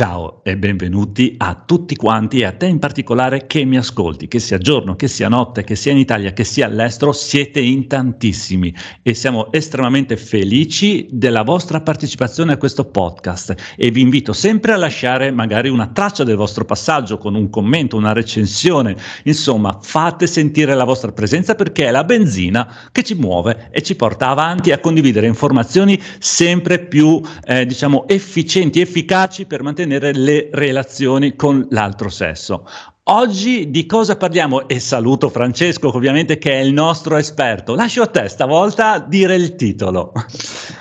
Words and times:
Ciao 0.00 0.42
e 0.44 0.56
benvenuti 0.56 1.34
a 1.36 1.62
tutti 1.66 1.94
quanti 1.94 2.40
e 2.40 2.46
a 2.46 2.52
te 2.52 2.64
in 2.64 2.78
particolare 2.78 3.46
che 3.46 3.66
mi 3.66 3.76
ascolti, 3.76 4.28
che 4.28 4.38
sia 4.38 4.56
giorno, 4.56 4.96
che 4.96 5.08
sia 5.08 5.28
notte, 5.28 5.62
che 5.62 5.76
sia 5.76 5.92
in 5.92 5.98
Italia, 5.98 6.32
che 6.32 6.42
sia 6.42 6.64
all'estero, 6.64 7.12
siete 7.12 7.60
in 7.60 7.86
tantissimi 7.86 8.74
e 9.02 9.12
siamo 9.12 9.52
estremamente 9.52 10.16
felici 10.16 11.06
della 11.10 11.42
vostra 11.42 11.82
partecipazione 11.82 12.54
a 12.54 12.56
questo 12.56 12.86
podcast 12.86 13.74
e 13.76 13.90
vi 13.90 14.00
invito 14.00 14.32
sempre 14.32 14.72
a 14.72 14.78
lasciare 14.78 15.30
magari 15.32 15.68
una 15.68 15.88
traccia 15.88 16.24
del 16.24 16.36
vostro 16.36 16.64
passaggio 16.64 17.18
con 17.18 17.34
un 17.34 17.50
commento, 17.50 17.98
una 17.98 18.14
recensione, 18.14 18.96
insomma 19.24 19.80
fate 19.82 20.26
sentire 20.26 20.74
la 20.74 20.84
vostra 20.84 21.12
presenza 21.12 21.54
perché 21.54 21.88
è 21.88 21.90
la 21.90 22.04
benzina 22.04 22.74
che 22.90 23.02
ci 23.02 23.16
muove 23.16 23.68
e 23.70 23.82
ci 23.82 23.96
porta 23.96 24.28
avanti 24.28 24.72
a 24.72 24.78
condividere 24.78 25.26
informazioni 25.26 26.00
sempre 26.18 26.78
più 26.78 27.20
eh, 27.44 27.66
diciamo 27.66 28.08
efficienti, 28.08 28.80
efficaci 28.80 29.44
per 29.44 29.62
mantenere 29.62 29.88
mantenere 29.90 30.12
le 30.12 30.48
relazioni 30.52 31.34
con 31.34 31.66
l'altro 31.70 32.08
sesso. 32.08 32.66
Oggi 33.04 33.70
di 33.70 33.86
cosa 33.86 34.16
parliamo? 34.16 34.68
E 34.68 34.78
saluto 34.78 35.30
Francesco, 35.30 35.92
ovviamente, 35.92 36.38
che 36.38 36.52
è 36.52 36.60
il 36.60 36.72
nostro 36.72 37.16
esperto. 37.16 37.74
Lascio 37.74 38.02
a 38.02 38.06
te 38.06 38.28
stavolta 38.28 39.00
dire 39.00 39.34
il 39.34 39.56
titolo. 39.56 40.12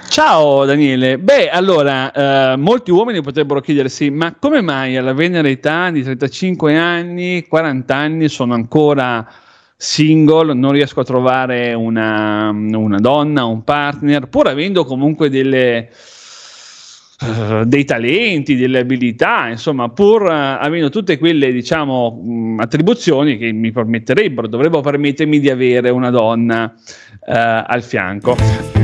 Ciao 0.09 0.65
Daniele. 0.65 1.17
Beh, 1.17 1.49
allora, 1.49 2.11
eh, 2.53 2.57
molti 2.57 2.91
uomini 2.91 3.21
potrebbero 3.21 3.61
chiedersi: 3.61 4.11
ma 4.11 4.35
come 4.37 4.61
mai 4.61 4.95
alla 4.95 5.13
venere 5.13 5.49
età 5.49 5.89
di 5.89 6.03
35 6.03 6.77
anni, 6.77 7.47
40 7.47 7.95
anni 7.95 8.29
sono 8.29 8.53
ancora 8.53 9.27
single, 9.75 10.53
non 10.53 10.71
riesco 10.71 10.99
a 10.99 11.05
trovare 11.05 11.73
una, 11.73 12.49
una 12.49 12.97
donna, 12.99 13.45
un 13.45 13.63
partner, 13.63 14.27
pur 14.27 14.47
avendo 14.47 14.83
comunque 14.85 15.29
delle 15.29 15.89
eh, 17.21 17.63
dei 17.65 17.83
talenti, 17.83 18.55
delle 18.55 18.79
abilità, 18.79 19.49
insomma, 19.49 19.89
pur 19.89 20.21
uh, 20.21 20.27
avendo 20.29 20.89
tutte 20.89 21.17
quelle, 21.17 21.51
diciamo, 21.51 22.21
mh, 22.23 22.59
attribuzioni 22.59 23.37
che 23.37 23.51
mi 23.51 23.71
permetterebbero, 23.71 24.47
dovrebbero 24.47 24.81
permettermi 24.81 25.39
di 25.39 25.49
avere 25.49 25.89
una 25.89 26.11
donna 26.11 26.73
uh, 26.73 27.25
al 27.25 27.83
fianco. 27.83 28.78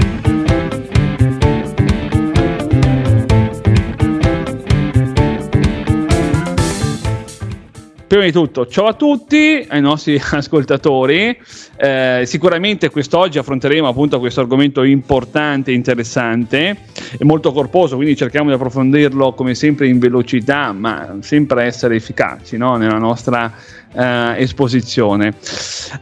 Prima 8.16 8.30
di 8.30 8.34
tutto, 8.34 8.66
ciao 8.66 8.86
a 8.86 8.94
tutti, 8.94 9.66
ai 9.68 9.82
nostri 9.82 10.16
ascoltatori. 10.32 11.38
Eh, 11.76 12.24
sicuramente 12.26 12.90
quest'oggi 12.90 13.40
affronteremo 13.40 13.90
appunto 13.90 14.20
questo 14.20 14.40
argomento 14.40 14.84
importante, 14.84 15.74
interessante 15.74 16.78
e 17.20 17.26
molto 17.26 17.52
corposo, 17.52 17.98
quindi 17.98 18.16
cerchiamo 18.16 18.48
di 18.48 18.56
approfondirlo 18.56 19.34
come 19.34 19.54
sempre 19.54 19.88
in 19.88 20.00
velocità, 20.00 20.72
ma 20.72 21.18
sempre 21.20 21.64
essere 21.66 21.98
efficaci 21.98 22.56
no? 22.56 22.78
nella 22.78 23.00
nostra 23.00 23.54
eh, 23.94 24.36
esposizione. 24.38 25.34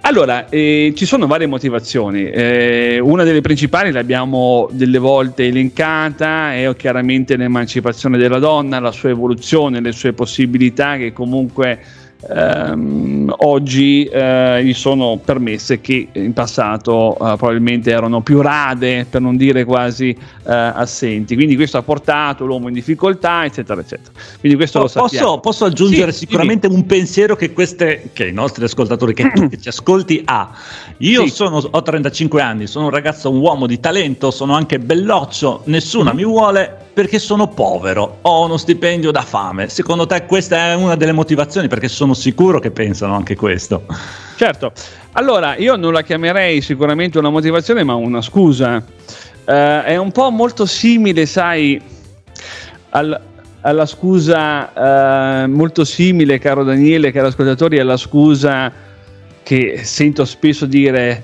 Allora, 0.01 0.49
eh, 0.49 0.93
ci 0.95 1.07
sono 1.07 1.25
varie 1.25 1.47
motivazioni. 1.47 2.29
Eh, 2.29 2.99
una 3.01 3.23
delle 3.23 3.41
principali 3.41 3.91
l'abbiamo 3.91 4.69
delle 4.71 4.99
volte 4.99 5.47
elencata, 5.47 6.53
è 6.53 6.75
chiaramente 6.75 7.35
l'emancipazione 7.37 8.19
della 8.19 8.37
donna, 8.37 8.79
la 8.79 8.91
sua 8.91 9.09
evoluzione, 9.09 9.81
le 9.81 9.93
sue 9.93 10.13
possibilità 10.13 10.97
che 10.97 11.11
comunque 11.11 12.01
ehm, 12.29 13.33
oggi 13.37 14.05
eh, 14.05 14.63
gli 14.63 14.73
sono 14.73 15.19
permesse 15.23 15.81
che 15.81 16.07
in 16.13 16.33
passato 16.33 17.13
eh, 17.13 17.35
probabilmente 17.37 17.91
erano 17.91 18.21
più 18.21 18.41
rade, 18.41 19.05
per 19.09 19.21
non 19.21 19.35
dire 19.35 19.63
quasi 19.63 20.09
eh, 20.09 20.17
assenti. 20.53 21.35
Quindi 21.35 21.55
questo 21.55 21.77
ha 21.77 21.83
portato 21.83 22.45
l'uomo 22.45 22.67
in 22.67 22.73
difficoltà, 22.73 23.45
eccetera, 23.45 23.81
eccetera. 23.81 24.11
Quindi 24.39 24.57
questo 24.57 24.79
po- 24.79 24.85
lo 24.85 24.89
sappiamo. 24.89 25.25
Posso, 25.25 25.39
posso 25.39 25.65
aggiungere 25.65 26.11
sì, 26.11 26.19
sicuramente 26.19 26.67
sì. 26.69 26.73
un 26.73 26.85
pensiero 26.85 27.35
che, 27.35 27.53
queste, 27.53 28.09
che 28.13 28.27
i 28.27 28.33
nostri 28.33 28.63
ascoltatori, 28.63 29.13
che 29.13 29.31
che 29.49 29.59
ci 29.59 29.69
ascolti, 29.69 30.21
ha. 30.25 30.51
Io 30.97 31.23
sì. 31.23 31.29
sono, 31.29 31.61
ho 31.69 31.81
35 31.81 32.41
anni, 32.41 32.67
sono 32.67 32.85
un 32.85 32.91
ragazzo, 32.91 33.29
un 33.29 33.39
uomo 33.39 33.67
di 33.67 33.79
talento, 33.79 34.31
sono 34.31 34.53
anche 34.53 34.79
belloccio, 34.79 35.61
nessuna 35.65 36.05
mm-hmm. 36.05 36.15
mi 36.15 36.25
vuole 36.25 36.77
perché 36.93 37.17
sono 37.17 37.47
povero, 37.47 38.19
ho 38.21 38.45
uno 38.45 38.57
stipendio 38.57 39.11
da 39.11 39.21
fame. 39.21 39.67
Secondo 39.67 40.05
te 40.05 40.25
questa 40.25 40.67
è 40.67 40.75
una 40.75 40.95
delle 40.95 41.11
motivazioni? 41.11 41.67
Perché 41.67 41.87
sono 41.87 42.12
sicuro 42.13 42.59
che 42.59 42.71
pensano 42.71 43.15
anche 43.15 43.35
questo. 43.35 43.85
Certo, 44.35 44.71
allora 45.13 45.55
io 45.57 45.75
non 45.75 45.93
la 45.93 46.01
chiamerei 46.01 46.61
sicuramente 46.61 47.19
una 47.19 47.29
motivazione, 47.29 47.83
ma 47.83 47.95
una 47.95 48.21
scusa. 48.21 48.83
Uh, 49.45 49.51
è 49.83 49.97
un 49.97 50.11
po' 50.11 50.29
molto 50.29 50.65
simile, 50.65 51.25
sai, 51.25 51.81
al, 52.91 53.21
alla 53.61 53.85
scusa 53.85 55.43
uh, 55.43 55.49
molto 55.49 55.83
simile, 55.83 56.39
caro 56.39 56.63
Daniele, 56.63 57.11
caro 57.11 57.27
ascoltatori, 57.27 57.79
alla 57.79 57.97
scusa 57.97 58.71
che 59.43 59.81
sento 59.83 60.23
spesso 60.25 60.65
dire 60.65 61.23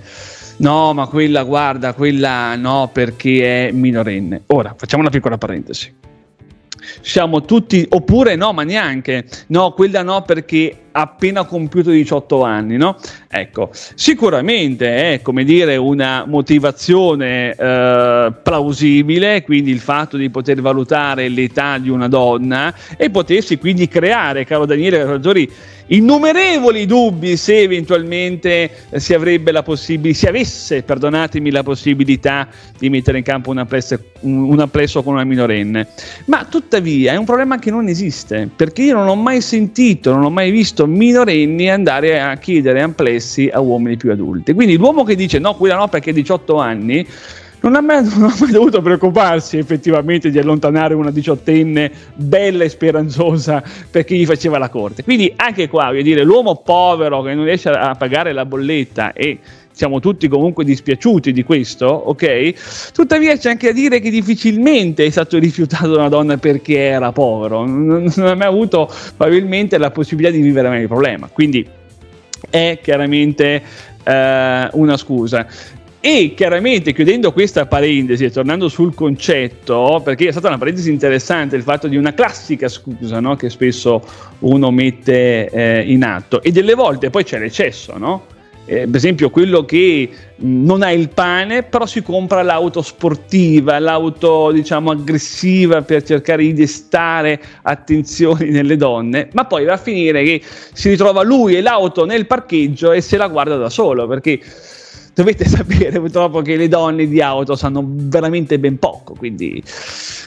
no, 0.57 0.93
ma 0.93 1.07
quella 1.07 1.43
guarda, 1.43 1.93
quella 1.93 2.55
no 2.55 2.89
perché 2.91 3.67
è 3.67 3.71
minorenne. 3.71 4.43
Ora, 4.47 4.75
facciamo 4.77 5.01
una 5.01 5.11
piccola 5.11 5.37
parentesi. 5.37 5.93
Siamo 7.01 7.41
tutti, 7.43 7.85
oppure 7.89 8.35
no, 8.35 8.53
ma 8.53 8.63
neanche, 8.63 9.25
no, 9.47 9.71
quella 9.73 10.03
no 10.03 10.21
perché 10.23 10.87
appena 10.91 11.43
compiuto 11.45 11.89
18 11.89 12.43
anni, 12.43 12.77
no? 12.77 12.97
Ecco, 13.27 13.69
sicuramente 13.73 15.13
è 15.13 15.21
come 15.21 15.43
dire 15.43 15.75
una 15.75 16.25
motivazione 16.27 17.55
eh, 17.55 18.33
plausibile, 18.41 19.43
quindi 19.43 19.71
il 19.71 19.79
fatto 19.79 20.17
di 20.17 20.29
poter 20.29 20.61
valutare 20.61 21.27
l'età 21.29 21.77
di 21.77 21.89
una 21.89 22.07
donna 22.07 22.73
e 22.97 23.09
potersi 23.09 23.57
quindi 23.57 23.87
creare, 23.87 24.45
caro 24.45 24.65
Daniele 24.65 25.03
Raggiori, 25.03 25.49
innumerevoli 25.89 26.85
dubbi 26.85 27.37
se 27.37 27.61
eventualmente 27.61 28.71
eh, 28.89 28.99
si 28.99 29.13
avrebbe 29.13 29.51
la 29.51 29.63
possibilità, 29.63 30.17
si 30.19 30.25
avesse, 30.27 30.83
perdonatemi, 30.83 31.51
la 31.51 31.63
possibilità 31.63 32.47
di 32.77 32.89
mettere 32.89 33.17
in 33.17 33.23
campo 33.23 33.51
un 33.51 33.59
applesso 33.59 35.03
con 35.03 35.13
una 35.13 35.23
minorenne. 35.23 35.87
Ma 36.25 36.45
tuttavia 36.45 37.13
è 37.13 37.15
un 37.15 37.25
problema 37.25 37.59
che 37.59 37.71
non 37.71 37.87
esiste, 37.87 38.49
perché 38.55 38.83
io 38.83 38.95
non 38.95 39.07
ho 39.07 39.15
mai 39.15 39.41
sentito, 39.41 40.13
non 40.13 40.23
ho 40.23 40.29
mai 40.29 40.51
visto 40.51 40.78
minorenni 40.85 41.69
andare 41.69 42.21
a 42.21 42.35
chiedere 42.37 42.81
amplessi 42.81 43.49
a 43.51 43.59
uomini 43.59 43.97
più 43.97 44.11
adulti. 44.11 44.53
Quindi 44.53 44.77
l'uomo 44.77 45.03
che 45.03 45.15
dice 45.15 45.39
no, 45.39 45.55
quella 45.55 45.75
no 45.75 45.87
perché 45.87 46.11
ha 46.11 46.13
18 46.13 46.57
anni, 46.57 47.05
non 47.61 47.75
ha, 47.75 47.81
mai, 47.81 48.03
non 48.15 48.29
ha, 48.29 48.35
mai, 48.39 48.51
dovuto 48.51 48.81
preoccuparsi 48.81 49.57
effettivamente 49.57 50.29
di 50.29 50.39
allontanare 50.39 50.93
una 50.93 51.11
diciottenne 51.11 51.91
bella 52.15 52.63
e 52.63 52.69
speranzosa 52.69 53.63
perché 53.89 54.15
gli 54.15 54.25
faceva 54.25 54.57
la 54.57 54.69
corte. 54.69 55.03
Quindi 55.03 55.31
anche 55.35 55.67
qua, 55.67 55.85
voglio 55.85 56.01
dire, 56.01 56.23
l'uomo 56.23 56.55
povero 56.57 57.21
che 57.21 57.33
non 57.33 57.45
riesce 57.45 57.69
a 57.69 57.95
pagare 57.95 58.33
la 58.33 58.45
bolletta 58.45 59.13
e 59.13 59.39
siamo 59.79 60.01
tutti 60.01 60.27
comunque 60.27 60.65
dispiaciuti 60.65 61.31
di 61.31 61.43
questo, 61.43 61.85
ok? 61.85 62.91
Tuttavia 62.91 63.37
c'è 63.37 63.51
anche 63.51 63.67
da 63.67 63.71
dire 63.71 64.01
che 64.01 64.09
difficilmente 64.09 65.05
è 65.05 65.09
stato 65.09 65.39
rifiutato 65.39 65.93
da 65.93 65.99
una 65.99 66.09
donna 66.09 66.35
perché 66.35 66.79
era 66.79 67.13
povero, 67.13 67.65
non, 67.65 68.11
non 68.13 68.27
ha 68.27 68.35
mai 68.35 68.47
avuto 68.47 68.91
probabilmente 69.15 69.77
la 69.77 69.89
possibilità 69.89 70.35
di 70.35 70.41
vivere 70.41 70.67
meglio 70.67 70.81
il 70.81 70.87
problema, 70.89 71.29
quindi 71.31 71.65
è 72.49 72.79
chiaramente 72.83 73.63
eh, 74.03 74.69
una 74.73 74.97
scusa. 74.97 75.47
E 76.01 76.33
chiaramente 76.35 76.91
chiudendo 76.91 77.31
questa 77.31 77.65
parentesi 77.65 78.25
e 78.25 78.31
tornando 78.31 78.67
sul 78.67 78.93
concetto, 78.93 80.01
perché 80.03 80.27
è 80.27 80.31
stata 80.31 80.49
una 80.49 80.57
parentesi 80.57 80.91
interessante 80.91 81.55
il 81.55 81.63
fatto 81.63 81.87
di 81.87 81.95
una 81.95 82.13
classica 82.13 82.67
scusa 82.67 83.21
no? 83.21 83.37
che 83.37 83.49
spesso 83.49 84.03
uno 84.39 84.71
mette 84.71 85.49
eh, 85.49 85.83
in 85.89 86.03
atto 86.03 86.41
e 86.41 86.51
delle 86.51 86.73
volte 86.73 87.09
poi 87.09 87.23
c'è 87.23 87.39
l'eccesso, 87.39 87.97
no? 87.97 88.37
Eh, 88.71 88.85
per 88.85 88.97
esempio 88.97 89.31
quello 89.31 89.65
che 89.65 90.07
non 90.41 90.83
ha 90.83 90.91
il 90.91 91.09
pane 91.09 91.63
però 91.63 91.87
si 91.87 92.03
compra 92.03 92.43
l'auto 92.43 92.83
sportiva, 92.83 93.79
l'auto 93.79 94.51
diciamo 94.51 94.91
aggressiva 94.91 95.81
per 95.81 96.03
cercare 96.03 96.43
di 96.43 96.53
destare 96.53 97.41
attenzioni 97.63 98.51
nelle 98.53 98.77
donne, 98.77 99.29
ma 99.33 99.45
poi 99.45 99.65
va 99.65 99.73
a 99.73 99.77
finire 99.77 100.23
che 100.23 100.43
si 100.73 100.89
ritrova 100.89 101.23
lui 101.23 101.55
e 101.55 101.61
l'auto 101.61 102.05
nel 102.05 102.27
parcheggio 102.27 102.91
e 102.91 103.01
se 103.01 103.17
la 103.17 103.27
guarda 103.27 103.55
da 103.55 103.71
solo 103.71 104.05
perché 104.05 104.39
dovete 105.13 105.45
sapere 105.49 105.99
purtroppo 105.99 106.41
che 106.41 106.55
le 106.55 106.67
donne 106.67 107.07
di 107.07 107.21
auto 107.21 107.55
sanno 107.55 107.83
veramente 107.85 108.59
ben 108.59 108.77
poco, 108.77 109.13
quindi 109.13 109.63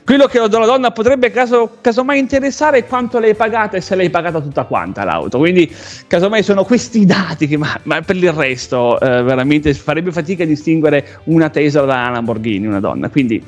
quello 0.04 0.26
che 0.26 0.38
la 0.38 0.48
donna 0.48 0.90
potrebbe 0.90 1.30
caso, 1.30 1.78
casomai 1.80 2.18
interessare 2.18 2.78
è 2.78 2.86
quanto 2.86 3.18
l'hai 3.18 3.34
pagata 3.34 3.76
e 3.76 3.80
se 3.80 3.94
l'hai 3.94 4.10
pagata 4.10 4.40
tutta 4.40 4.64
quanta 4.64 5.04
l'auto, 5.04 5.38
quindi 5.38 5.70
casomai 6.06 6.42
sono 6.42 6.64
questi 6.64 7.06
dati 7.06 7.46
che 7.46 7.56
ma, 7.56 7.78
ma 7.84 8.00
per 8.02 8.16
il 8.16 8.32
resto 8.32 8.98
eh, 9.00 9.22
veramente 9.22 9.72
farebbe 9.74 10.12
fatica 10.12 10.42
a 10.42 10.46
distinguere 10.46 11.20
una 11.24 11.48
Tesla 11.48 11.84
da 11.84 11.94
una 11.94 12.10
Lamborghini, 12.10 12.66
una 12.66 12.80
donna, 12.80 13.08
quindi 13.08 13.42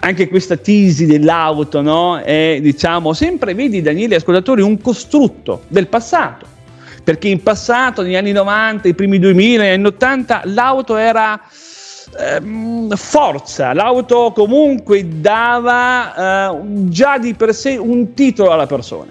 anche 0.00 0.28
questa 0.28 0.56
tisi 0.56 1.06
dell'auto 1.06 1.82
no? 1.82 2.18
è 2.18 2.58
diciamo 2.60 3.12
sempre, 3.12 3.54
vedi 3.54 3.82
Daniele 3.82 4.16
ascoltatori, 4.16 4.62
un 4.62 4.80
costrutto 4.80 5.62
del 5.68 5.88
passato 5.88 6.56
perché 7.08 7.28
in 7.28 7.42
passato, 7.42 8.02
negli 8.02 8.16
anni 8.16 8.32
90, 8.32 8.86
i 8.86 8.92
primi 8.92 9.18
2000, 9.18 9.62
negli 9.62 9.72
anni 9.72 9.86
80, 9.86 10.42
l'auto 10.44 10.96
era 10.96 11.40
ehm, 12.18 12.94
forza, 12.96 13.72
l'auto 13.72 14.30
comunque 14.32 15.08
dava 15.18 16.50
eh, 16.50 16.60
già 16.90 17.16
di 17.16 17.32
per 17.32 17.54
sé 17.54 17.78
un 17.78 18.12
titolo 18.12 18.50
alla 18.50 18.66
persona. 18.66 19.10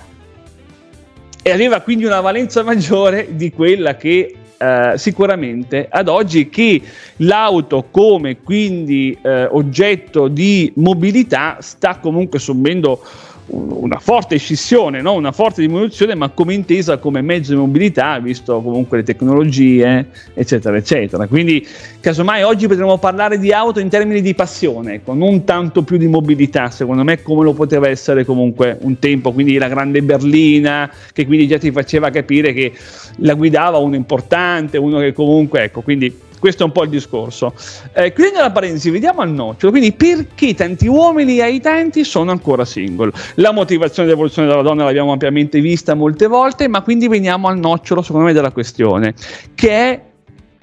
E 1.42 1.50
aveva 1.50 1.82
quindi 1.82 2.06
una 2.06 2.22
valenza 2.22 2.62
maggiore 2.62 3.30
di 3.32 3.52
quella 3.52 3.96
che 3.96 4.36
eh, 4.60 4.94
sicuramente 4.96 5.88
ad 5.90 6.08
oggi 6.08 6.50
che 6.50 6.80
l'auto 7.18 7.88
come 7.90 8.44
quindi 8.44 9.18
eh, 9.24 9.46
oggetto 9.46 10.28
di 10.28 10.72
mobilità 10.76 11.58
sta 11.62 11.98
comunque 11.98 12.38
subendo 12.38 13.02
una 13.50 14.00
forte 14.00 14.38
scissione, 14.38 15.02
no? 15.02 15.14
una 15.14 15.32
forte 15.32 15.62
diminuzione, 15.62 16.16
ma 16.16 16.30
come 16.30 16.54
intesa 16.54 16.98
come 16.98 17.22
mezzo 17.22 17.54
di 17.54 17.58
mobilità, 17.58 18.20
visto 18.20 18.62
comunque 18.62 18.98
le 18.98 19.04
tecnologie, 19.04 20.08
eccetera, 20.34 20.76
eccetera. 20.76 21.28
Quindi, 21.28 21.66
casomai 22.00 22.44
oggi 22.44 22.68
potremmo 22.68 22.98
parlare 22.98 23.40
di 23.40 23.52
auto 23.52 23.80
in 23.80 23.90
termini 23.90 24.22
di 24.22 24.34
passione, 24.34 24.96
ecco, 24.96 25.14
non 25.14 25.44
tanto 25.46 25.84
più 25.84 25.98
di 25.98 26.08
mobilità, 26.08 26.70
secondo 26.70 27.04
me, 27.04 27.22
come 27.22 27.44
lo 27.44 27.54
poteva 27.54 27.88
essere 27.88 28.26
comunque 28.26 28.78
un 28.82 29.00
tempo. 29.00 29.32
Quindi 29.32 29.58
la 29.58 29.70
grande 29.70 30.02
berlina, 30.02 30.92
che 31.14 31.26
quindi 31.26 31.48
già 31.48 31.58
ti 31.58 31.72
faceva 31.72 32.10
capire 32.10 32.52
che 32.54 32.74
la 33.18 33.34
guidava 33.34 33.78
uno 33.78 33.96
importante, 33.96 34.78
uno 34.78 35.00
che 35.00 35.14
comunque, 35.14 35.64
ecco, 35.64 35.82
quindi 35.82 36.26
questo 36.40 36.64
è 36.64 36.66
un 36.66 36.72
po' 36.72 36.84
il 36.84 36.90
discorso. 36.90 37.54
Eh, 37.94 38.14
chiudendo 38.14 38.40
la 38.40 38.52
parentesi, 38.52 38.90
vediamo 38.90 39.22
al 39.22 39.32
nocciolo. 39.32 39.72
Quindi, 39.72 39.92
perché 39.94 40.54
tanti 40.54 40.88
uomini 40.88 41.40
ai 41.42 41.60
tanti 41.60 42.04
sono 42.04 42.32
ancora 42.32 42.66
single? 42.66 43.12
La 43.36 43.52
motivazione 43.52 44.08
dell'evoluzione 44.08 44.48
della 44.48 44.62
donna 44.62 44.84
l'abbiamo 44.84 45.12
ampiamente 45.12 45.60
vista 45.60 45.94
molte 45.94 46.28
volte, 46.28 46.68
ma 46.68 46.82
quindi 46.82 47.08
veniamo 47.08 47.48
al 47.48 47.58
nocciolo, 47.58 48.02
secondo 48.02 48.28
me, 48.28 48.34
della 48.34 48.52
questione, 48.52 49.14
che 49.56 49.70
è 49.70 50.02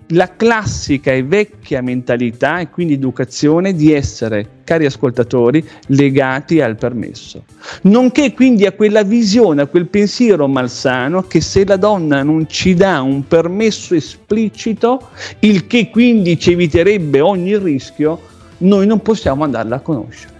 la 0.09 0.37
classica 0.37 1.12
e 1.12 1.23
vecchia 1.23 1.81
mentalità 1.81 2.59
e 2.59 2.69
quindi 2.69 2.95
educazione 2.95 3.75
di 3.75 3.93
essere, 3.93 4.61
cari 4.65 4.85
ascoltatori, 4.85 5.67
legati 5.87 6.61
al 6.61 6.77
permesso. 6.77 7.45
Nonché 7.83 8.35
quindi 8.35 8.67
a 8.67 8.73
quella 8.73 9.03
visione, 9.03 9.62
a 9.62 9.67
quel 9.67 9.87
pensiero 9.87 10.47
malsano 10.47 11.23
che 11.23 11.41
se 11.41 11.65
la 11.65 11.77
donna 11.77 12.23
non 12.23 12.47
ci 12.49 12.75
dà 12.75 13.01
un 13.01 13.27
permesso 13.27 13.95
esplicito, 13.95 15.09
il 15.41 15.67
che 15.67 15.89
quindi 15.91 16.39
ci 16.39 16.53
eviterebbe 16.53 17.21
ogni 17.21 17.57
rischio, 17.57 18.21
noi 18.59 18.87
non 18.87 19.00
possiamo 19.00 19.45
andarla 19.45 19.77
a 19.77 19.81
conoscere. 19.81 20.33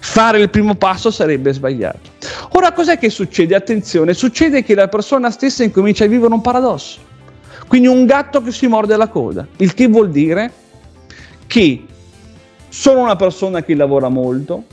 Fare 0.00 0.40
il 0.40 0.48
primo 0.48 0.76
passo 0.76 1.10
sarebbe 1.10 1.52
sbagliato. 1.52 2.10
Ora 2.52 2.72
cos'è 2.72 2.98
che 2.98 3.10
succede? 3.10 3.54
Attenzione, 3.54 4.14
succede 4.14 4.62
che 4.62 4.74
la 4.74 4.88
persona 4.88 5.30
stessa 5.30 5.64
incomincia 5.64 6.04
a 6.04 6.08
vivere 6.08 6.32
un 6.32 6.40
paradosso 6.40 7.07
quindi 7.68 7.86
un 7.86 8.06
gatto 8.06 8.42
che 8.42 8.50
si 8.50 8.66
morde 8.66 8.96
la 8.96 9.08
coda, 9.08 9.46
il 9.58 9.74
che 9.74 9.86
vuol 9.86 10.10
dire? 10.10 10.50
Che 11.46 11.84
sono 12.68 13.02
una 13.02 13.16
persona 13.16 13.62
che 13.62 13.74
lavora 13.74 14.08
molto, 14.08 14.64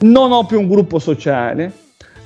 non 0.00 0.32
ho 0.32 0.44
più 0.44 0.58
un 0.58 0.68
gruppo 0.68 0.98
sociale, 0.98 1.72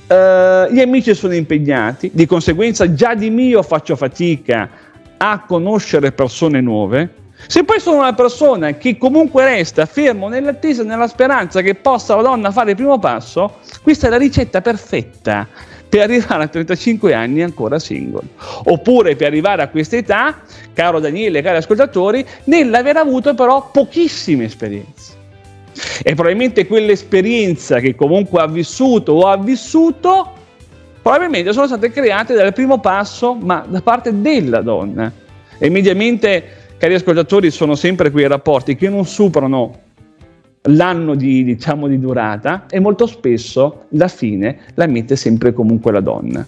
eh, 0.06 0.68
gli 0.70 0.80
amici 0.80 1.14
sono 1.14 1.34
impegnati, 1.34 2.10
di 2.14 2.24
conseguenza 2.24 2.92
già 2.94 3.14
di 3.14 3.30
mio 3.30 3.62
faccio 3.62 3.96
fatica 3.96 4.68
a 5.16 5.44
conoscere 5.46 6.12
persone 6.12 6.60
nuove. 6.60 7.24
Se 7.48 7.64
poi 7.64 7.80
sono 7.80 7.98
una 7.98 8.14
persona 8.14 8.72
che 8.72 8.96
comunque 8.96 9.44
resta 9.44 9.84
fermo 9.84 10.28
nell'attesa, 10.28 10.82
nella 10.84 11.06
speranza 11.06 11.60
che 11.60 11.74
possa 11.74 12.16
la 12.16 12.22
donna 12.22 12.50
fare 12.50 12.70
il 12.70 12.76
primo 12.76 12.98
passo, 12.98 13.56
questa 13.82 14.06
è 14.06 14.10
la 14.10 14.16
ricetta 14.16 14.60
perfetta 14.62 15.46
per 15.96 16.10
arrivare 16.10 16.44
a 16.44 16.48
35 16.48 17.14
anni 17.14 17.42
ancora 17.42 17.78
single. 17.78 18.28
Oppure 18.64 19.16
per 19.16 19.28
arrivare 19.28 19.62
a 19.62 19.68
questa 19.68 19.96
età, 19.96 20.42
caro 20.74 21.00
Daniele, 21.00 21.40
cari 21.40 21.56
ascoltatori, 21.56 22.24
nell'aver 22.44 22.98
avuto 22.98 23.34
però 23.34 23.70
pochissime 23.72 24.44
esperienze. 24.44 25.14
E 26.02 26.14
probabilmente 26.14 26.66
quell'esperienza 26.66 27.80
che 27.80 27.94
comunque 27.94 28.40
ha 28.40 28.46
vissuto 28.46 29.12
o 29.12 29.28
ha 29.28 29.38
vissuto, 29.38 30.32
probabilmente 31.00 31.52
sono 31.52 31.66
state 31.66 31.90
create 31.90 32.34
dal 32.34 32.52
primo 32.52 32.78
passo, 32.78 33.34
ma 33.34 33.64
da 33.66 33.80
parte 33.80 34.20
della 34.20 34.60
donna. 34.60 35.10
E 35.58 35.70
mediamente, 35.70 36.44
cari 36.76 36.94
ascoltatori, 36.94 37.50
sono 37.50 37.74
sempre 37.74 38.10
quei 38.10 38.26
rapporti 38.26 38.76
che 38.76 38.90
non 38.90 39.06
superano 39.06 39.84
l'anno 40.66 41.14
di, 41.14 41.44
diciamo, 41.44 41.86
di 41.86 41.98
durata 41.98 42.66
e 42.68 42.80
molto 42.80 43.06
spesso 43.06 43.84
la 43.90 44.08
fine 44.08 44.58
la 44.74 44.86
mette 44.86 45.16
sempre 45.16 45.52
comunque 45.52 45.92
la 45.92 46.00
donna. 46.00 46.46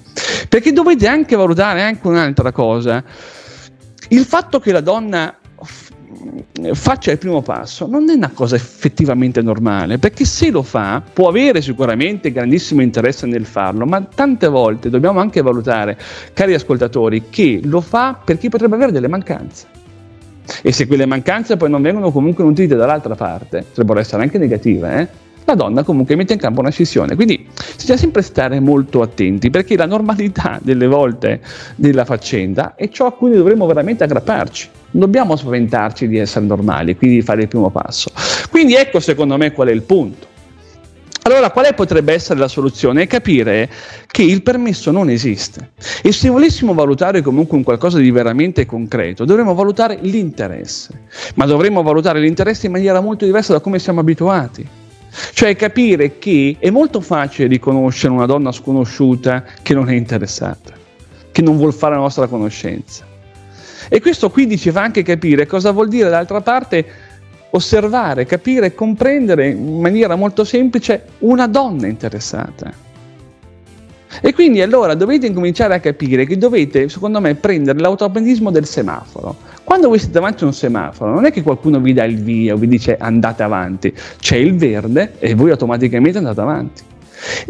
Perché 0.48 0.72
dovete 0.72 1.06
anche 1.06 1.36
valutare 1.36 1.82
anche 1.82 2.06
un'altra 2.06 2.52
cosa. 2.52 3.02
Il 4.08 4.24
fatto 4.24 4.58
che 4.58 4.72
la 4.72 4.80
donna 4.80 5.36
faccia 6.72 7.12
il 7.12 7.18
primo 7.18 7.42
passo 7.42 7.86
non 7.86 8.08
è 8.08 8.14
una 8.14 8.30
cosa 8.32 8.56
effettivamente 8.56 9.42
normale, 9.42 9.98
perché 9.98 10.24
se 10.24 10.50
lo 10.50 10.62
fa 10.62 11.02
può 11.12 11.28
avere 11.28 11.60
sicuramente 11.60 12.32
grandissimo 12.32 12.82
interesse 12.82 13.26
nel 13.26 13.44
farlo, 13.46 13.84
ma 13.84 14.02
tante 14.02 14.48
volte 14.48 14.90
dobbiamo 14.90 15.20
anche 15.20 15.42
valutare, 15.42 15.98
cari 16.32 16.54
ascoltatori, 16.54 17.24
che 17.30 17.60
lo 17.62 17.80
fa 17.80 18.18
perché 18.24 18.48
potrebbe 18.48 18.74
avere 18.74 18.92
delle 18.92 19.08
mancanze 19.08 19.78
e 20.62 20.72
se 20.72 20.86
quelle 20.86 21.06
mancanze 21.06 21.56
poi 21.56 21.70
non 21.70 21.82
vengono 21.82 22.10
comunque 22.10 22.44
nutrite 22.44 22.74
dall'altra 22.74 23.14
parte, 23.14 23.64
potrebbero 23.68 24.00
essere 24.00 24.22
anche 24.22 24.38
negative, 24.38 25.00
eh? 25.00 25.26
la 25.48 25.54
donna 25.54 25.82
comunque 25.82 26.14
mette 26.14 26.34
in 26.34 26.38
campo 26.38 26.60
una 26.60 26.70
scissione. 26.70 27.14
Quindi 27.14 27.46
bisogna 27.74 27.98
sempre 27.98 28.22
stare 28.22 28.60
molto 28.60 29.00
attenti 29.00 29.48
perché 29.48 29.76
la 29.76 29.86
normalità 29.86 30.58
delle 30.62 30.86
volte 30.86 31.40
della 31.74 32.04
faccenda 32.04 32.74
è 32.74 32.88
ciò 32.90 33.06
a 33.06 33.12
cui 33.12 33.32
dovremmo 33.32 33.66
veramente 33.66 34.04
aggrapparci. 34.04 34.68
Non 34.90 35.02
dobbiamo 35.02 35.36
spaventarci 35.36 36.06
di 36.06 36.18
essere 36.18 36.44
normali, 36.44 36.96
quindi 36.96 37.16
di 37.16 37.22
fare 37.22 37.42
il 37.42 37.48
primo 37.48 37.70
passo. 37.70 38.10
Quindi 38.50 38.74
ecco 38.74 39.00
secondo 39.00 39.36
me 39.36 39.52
qual 39.52 39.68
è 39.68 39.72
il 39.72 39.82
punto. 39.82 40.36
Allora, 41.28 41.50
quale 41.50 41.74
potrebbe 41.74 42.14
essere 42.14 42.40
la 42.40 42.48
soluzione? 42.48 43.02
È 43.02 43.06
capire 43.06 43.68
che 44.06 44.22
il 44.22 44.42
permesso 44.42 44.90
non 44.90 45.10
esiste. 45.10 45.72
E 46.02 46.10
se 46.10 46.30
volessimo 46.30 46.72
valutare 46.72 47.20
comunque 47.20 47.58
un 47.58 47.64
qualcosa 47.64 47.98
di 47.98 48.10
veramente 48.10 48.64
concreto, 48.64 49.26
dovremmo 49.26 49.52
valutare 49.52 49.98
l'interesse. 50.00 51.02
Ma 51.34 51.44
dovremmo 51.44 51.82
valutare 51.82 52.18
l'interesse 52.20 52.64
in 52.64 52.72
maniera 52.72 53.00
molto 53.00 53.26
diversa 53.26 53.52
da 53.52 53.60
come 53.60 53.78
siamo 53.78 54.00
abituati. 54.00 54.66
Cioè 55.34 55.54
capire 55.54 56.18
che 56.18 56.56
è 56.58 56.70
molto 56.70 57.02
facile 57.02 57.46
riconoscere 57.46 58.14
una 58.14 58.26
donna 58.26 58.50
sconosciuta 58.50 59.44
che 59.60 59.74
non 59.74 59.90
è 59.90 59.94
interessata, 59.94 60.72
che 61.30 61.42
non 61.42 61.58
vuol 61.58 61.74
fare 61.74 61.94
la 61.94 62.00
nostra 62.00 62.26
conoscenza. 62.26 63.04
E 63.90 64.00
questo 64.00 64.32
ci 64.34 64.70
fa 64.70 64.80
anche 64.80 65.02
capire 65.02 65.46
cosa 65.46 65.72
vuol 65.72 65.88
dire 65.88 66.08
d'altra 66.08 66.40
parte 66.40 66.86
osservare, 67.50 68.26
capire, 68.26 68.74
comprendere 68.74 69.48
in 69.48 69.80
maniera 69.80 70.16
molto 70.16 70.44
semplice 70.44 71.04
una 71.18 71.46
donna 71.46 71.86
interessata. 71.86 72.86
E 74.20 74.32
quindi 74.32 74.62
allora 74.62 74.94
dovete 74.94 75.26
incominciare 75.26 75.74
a 75.74 75.80
capire 75.80 76.24
che 76.24 76.38
dovete, 76.38 76.88
secondo 76.88 77.20
me, 77.20 77.34
prendere 77.34 77.78
l'automatismo 77.78 78.50
del 78.50 78.64
semaforo. 78.64 79.36
Quando 79.64 79.88
voi 79.88 79.98
siete 79.98 80.14
davanti 80.14 80.44
a 80.44 80.46
un 80.46 80.54
semaforo, 80.54 81.12
non 81.12 81.26
è 81.26 81.30
che 81.30 81.42
qualcuno 81.42 81.78
vi 81.78 81.92
dà 81.92 82.04
il 82.04 82.22
via 82.22 82.54
o 82.54 82.56
vi 82.56 82.68
dice 82.68 82.96
andate 82.96 83.42
avanti, 83.42 83.94
c'è 84.18 84.36
il 84.36 84.56
verde 84.56 85.14
e 85.18 85.34
voi 85.34 85.50
automaticamente 85.50 86.18
andate 86.18 86.40
avanti. 86.40 86.82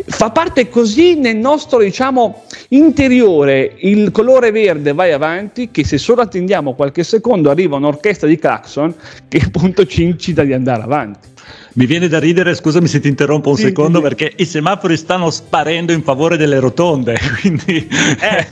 Fa 0.06 0.30
parte 0.30 0.68
così 0.70 1.16
nel 1.16 1.36
nostro, 1.36 1.80
diciamo, 1.80 2.44
interiore 2.68 3.74
il 3.80 4.10
colore 4.10 4.50
verde 4.50 4.94
vai 4.94 5.12
avanti 5.12 5.70
che 5.70 5.84
se 5.84 5.98
solo 5.98 6.22
attendiamo 6.22 6.74
qualche 6.74 7.04
secondo 7.04 7.50
arriva 7.50 7.76
un'orchestra 7.76 8.26
di 8.26 8.38
clacson 8.38 8.94
che 9.28 9.38
appunto 9.44 9.86
ci 9.86 10.02
incita 10.02 10.42
di 10.42 10.54
andare 10.54 10.82
avanti. 10.82 11.36
Mi 11.74 11.86
viene 11.86 12.08
da 12.08 12.18
ridere, 12.18 12.54
scusami 12.54 12.88
se 12.88 12.98
ti 12.98 13.08
interrompo 13.08 13.50
un 13.50 13.56
sì, 13.56 13.62
secondo, 13.62 13.98
sì. 13.98 14.02
perché 14.02 14.32
i 14.36 14.44
semafori 14.44 14.96
stanno 14.96 15.30
sparendo 15.30 15.92
in 15.92 16.02
favore 16.02 16.36
delle 16.36 16.58
rotonde, 16.58 17.16
quindi... 17.40 17.86
Eh, 17.86 18.46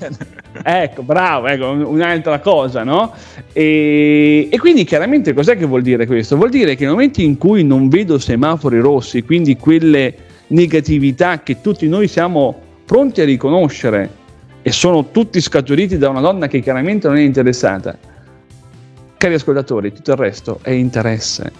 ecco, 0.63 1.03
bravo, 1.03 1.49
ecco, 1.49 1.71
un'altra 1.71 2.39
cosa, 2.39 2.85
no? 2.85 3.13
E, 3.53 4.49
e, 4.51 4.59
quindi 4.59 4.85
chiaramente 4.85 5.33
cos'è 5.33 5.57
che 5.57 5.67
vuol 5.67 5.83
dire 5.83 6.07
questo? 6.07 6.37
Vuol 6.37 6.51
dire 6.51 6.77
che 6.77 6.85
nel 6.85 6.93
momento 6.93 7.21
in 7.21 7.37
cui 7.37 7.65
non 7.65 7.89
vedo 7.89 8.19
semafori 8.19 8.79
rossi, 8.79 9.23
quindi 9.23 9.57
quelle 9.57 10.15
negatività 10.49 11.43
che 11.43 11.61
tutti 11.61 11.88
noi 11.88 12.09
siamo 12.09 12.61
pronti 12.85 13.21
a 13.21 13.25
riconoscere 13.25 14.25
e 14.62 14.73
sono 14.73 15.11
tutti 15.11 15.41
scaturiti 15.41 15.99
da 15.99 16.09
una 16.09 16.21
donna 16.21 16.47
che 16.49 16.61
chiaramente 16.61 17.09
non 17.09 17.17
è 17.17 17.23
interessata. 17.23 17.97
Cari 19.17 19.35
ascoltatori, 19.35 19.93
tutto 19.93 20.12
il 20.12 20.17
resto 20.17 20.59
è 20.62 20.71
interesse. 20.71 21.53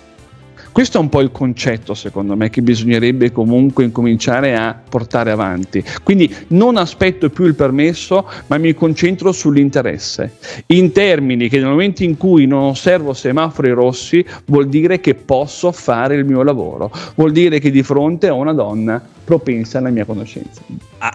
Questo 0.77 0.99
è 0.99 1.01
un 1.01 1.09
po' 1.09 1.23
il 1.23 1.31
concetto, 1.33 1.95
secondo 1.95 2.37
me, 2.37 2.51
che 2.51 2.61
bisognerebbe 2.61 3.33
comunque 3.33 3.85
incominciare 3.85 4.55
a 4.57 4.79
portare 4.87 5.31
avanti. 5.31 5.83
Quindi 6.03 6.31
non 6.49 6.77
aspetto 6.77 7.31
più 7.31 7.47
il 7.47 7.55
permesso, 7.55 8.29
ma 8.49 8.59
mi 8.59 8.75
concentro 8.75 9.33
sull'interesse. 9.33 10.37
In 10.67 10.93
termini 10.93 11.49
che 11.49 11.61
nel 11.61 11.71
momento 11.71 12.05
in 12.05 12.19
cui 12.19 12.45
non 12.45 12.65
osservo 12.65 13.15
semafori 13.15 13.71
rossi, 13.71 14.23
vuol 14.45 14.69
dire 14.69 15.01
che 15.01 15.15
posso 15.15 15.73
fare 15.73 16.15
il 16.15 16.27
mio 16.27 16.43
lavoro, 16.43 16.93
vuol 17.15 17.33
dire 17.33 17.59
che 17.59 17.71
di 17.71 17.83
fronte 17.83 18.27
a 18.27 18.35
una 18.35 18.53
donna 18.53 19.03
propensa 19.27 19.79
alla 19.79 19.91
mia 19.91 20.05
conoscenza. 20.05 20.63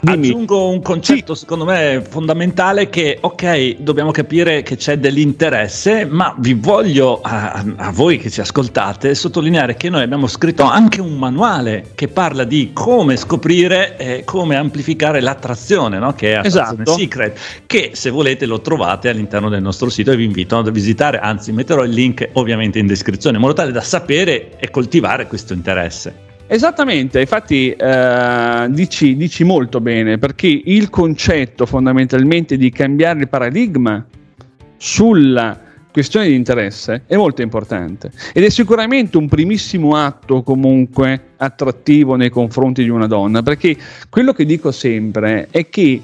Dimmi. 0.02 0.28
Aggiungo 0.28 0.68
un 0.68 0.82
concetto 0.82 1.34
sì. 1.34 1.42
secondo 1.42 1.64
me 1.64 2.04
fondamentale 2.08 2.90
che 2.90 3.18
ok, 3.20 3.78
dobbiamo 3.78 4.12
capire 4.12 4.64
che 4.64 4.76
c'è 4.76 4.98
dell'interesse, 4.98 6.06
ma 6.06 6.36
vi 6.38 6.54
voglio 6.54 7.22
a, 7.22 7.64
a, 7.78 7.92
voi 7.92 8.18
che 8.18 8.30
ci 8.30 8.42
ascoltate 8.42 9.16
sottolineare 9.16 9.76
che 9.76 9.90
noi 9.90 10.04
abbiamo 10.04 10.28
scritto 10.28 10.64
anche 10.64 11.00
un 11.00 11.18
manuale 11.18 11.92
che 11.96 12.10
parla 12.10 12.44
di 12.44 12.72
come 12.74 13.16
scoprire 13.16 13.98
e 13.98 14.24
come 14.26 14.58
amplificare 14.58 15.22
l'attrazione, 15.22 15.98
no? 15.98 16.14
che 16.14 16.34
è 16.34 16.36
Attrazione 16.36 16.84
esatto. 16.84 16.98
Secret, 16.98 17.40
che 17.66 17.92
se 17.94 18.10
volete 18.10 18.46
lo 18.46 18.60
trovate 18.60 19.08
all'interno 19.08 19.48
del 19.48 19.62
nostro 19.62 19.90
sito 19.90 20.12
e 20.12 20.18
vi 20.18 20.26
invito 20.26 20.58
ad 20.58 20.70
visitare, 20.70 21.20
anzi 21.20 21.54
metterò 21.54 21.84
il 21.84 21.92
link 21.92 22.28
ovviamente 22.34 22.78
in 22.78 22.88
descrizione 22.88 23.38
in 23.38 23.42
modo 23.42 23.54
tale 23.54 23.72
da 23.72 23.82
sapere 23.82 24.60
e 24.60 24.70
coltivare 24.70 25.28
questo 25.28 25.54
interesse. 25.54 26.31
Esattamente, 26.54 27.22
infatti 27.22 27.72
eh, 27.72 28.68
dici, 28.72 29.16
dici, 29.16 29.46
molto 29.46 29.80
bene 29.80 30.18
perché 30.18 30.48
il 30.48 30.90
concetto 30.90 31.66
fondamentalmente 31.66 32.58
di 32.58 32.70
cambiare 32.70 33.22
il 33.22 33.30
paradigma 33.30 34.06
sulla 34.76 35.58
questione 35.90 36.28
di 36.28 36.36
interesse 36.36 37.04
è 37.08 37.16
molto 37.16 37.42
importante 37.42 38.12
ed 38.34 38.44
è 38.44 38.50
sicuramente 38.50 39.16
un 39.16 39.30
primissimo 39.30 39.96
atto 39.96 40.44
comunque 40.44 41.28
attrattivo 41.38 42.16
nei 42.16 42.30
confronti 42.30 42.84
di 42.84 42.90
una 42.90 43.08
donna 43.08 43.42
perché 43.44 43.78
quello 44.10 44.34
che 44.34 44.44
dico 44.44 44.74
sempre 44.74 45.48
è 45.52 45.70
che 45.70 46.02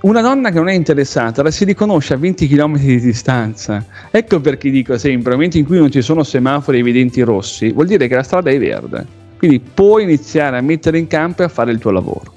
una 0.00 0.20
donna 0.20 0.50
che 0.50 0.58
non 0.58 0.68
è 0.68 0.74
interessata 0.74 1.44
la 1.44 1.52
si 1.52 1.64
riconosce 1.64 2.14
a 2.14 2.16
20 2.16 2.48
km 2.48 2.76
di 2.76 2.98
distanza. 2.98 3.86
Ecco 4.10 4.40
perché 4.40 4.68
dico 4.70 4.98
sempre: 4.98 5.28
nel 5.28 5.34
momento 5.34 5.58
in 5.58 5.64
cui 5.64 5.78
non 5.78 5.92
ci 5.92 6.02
sono 6.02 6.24
semafori 6.24 6.80
evidenti 6.80 7.20
rossi, 7.20 7.70
vuol 7.70 7.86
dire 7.86 8.08
che 8.08 8.16
la 8.16 8.24
strada 8.24 8.50
è 8.50 8.58
verde. 8.58 9.22
Quindi 9.44 9.60
puoi 9.60 10.04
iniziare 10.04 10.56
a 10.56 10.62
mettere 10.62 10.96
in 10.98 11.06
campo 11.06 11.42
e 11.42 11.44
a 11.44 11.48
fare 11.48 11.70
il 11.70 11.78
tuo 11.78 11.90
lavoro. 11.90 12.32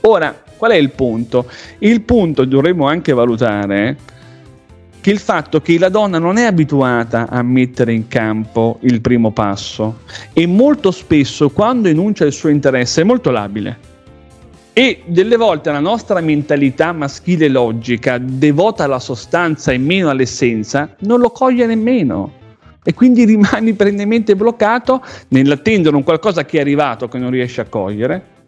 Ora, 0.00 0.36
qual 0.56 0.72
è 0.72 0.74
il 0.74 0.90
punto? 0.90 1.48
Il 1.78 2.00
punto 2.00 2.44
dovremmo 2.44 2.88
anche 2.88 3.12
valutare 3.12 3.96
che 5.00 5.12
il 5.12 5.20
fatto 5.20 5.60
che 5.60 5.78
la 5.78 5.90
donna 5.90 6.18
non 6.18 6.38
è 6.38 6.42
abituata 6.46 7.28
a 7.28 7.40
mettere 7.42 7.92
in 7.92 8.08
campo 8.08 8.78
il 8.80 9.00
primo 9.00 9.30
passo 9.30 10.00
e 10.32 10.44
molto 10.48 10.90
spesso 10.90 11.50
quando 11.50 11.86
enuncia 11.86 12.24
il 12.24 12.32
suo 12.32 12.48
interesse 12.48 13.02
è 13.02 13.04
molto 13.04 13.30
labile. 13.30 13.78
E 14.72 15.02
delle 15.06 15.36
volte 15.36 15.70
la 15.70 15.78
nostra 15.78 16.20
mentalità 16.20 16.90
maschile 16.90 17.46
logica, 17.46 18.18
devota 18.18 18.82
alla 18.82 18.98
sostanza 18.98 19.70
e 19.70 19.78
meno 19.78 20.10
all'essenza, 20.10 20.96
non 21.02 21.20
lo 21.20 21.30
coglie 21.30 21.66
nemmeno 21.66 22.38
e 22.82 22.94
quindi 22.94 23.24
rimani 23.26 23.72
perennemente 23.74 24.36
bloccato 24.36 25.02
nell'attendere 25.28 25.96
un 25.96 26.02
qualcosa 26.02 26.44
che 26.44 26.58
è 26.58 26.60
arrivato 26.60 27.08
che 27.08 27.18
non 27.18 27.30
riesci 27.30 27.60
a 27.60 27.64
cogliere. 27.64 28.38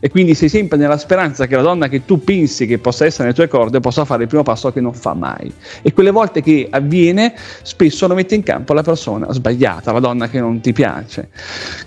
E 0.00 0.10
quindi 0.10 0.34
sei 0.34 0.50
sempre 0.50 0.76
nella 0.76 0.98
speranza 0.98 1.46
che 1.46 1.56
la 1.56 1.62
donna 1.62 1.88
che 1.88 2.04
tu 2.04 2.22
pensi 2.22 2.66
che 2.66 2.76
possa 2.76 3.06
essere 3.06 3.22
nelle 3.22 3.34
tue 3.34 3.48
corde 3.48 3.80
possa 3.80 4.04
fare 4.04 4.24
il 4.24 4.28
primo 4.28 4.42
passo 4.42 4.70
che 4.70 4.82
non 4.82 4.92
fa 4.92 5.14
mai. 5.14 5.50
E 5.80 5.94
quelle 5.94 6.10
volte 6.10 6.42
che 6.42 6.68
avviene 6.70 7.32
spesso 7.62 8.06
lo 8.06 8.14
mette 8.14 8.34
in 8.34 8.42
campo 8.42 8.74
la 8.74 8.82
persona 8.82 9.32
sbagliata, 9.32 9.92
la 9.92 10.00
donna 10.00 10.28
che 10.28 10.40
non 10.40 10.60
ti 10.60 10.74
piace. 10.74 11.30